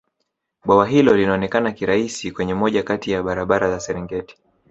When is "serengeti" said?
3.79-4.37